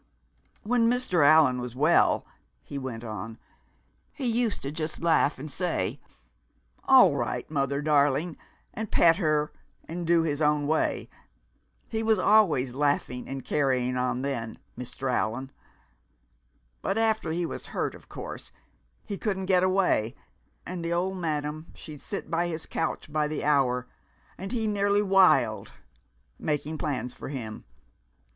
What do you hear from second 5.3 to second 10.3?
and say, 'All right, mother darling,' and pet her and do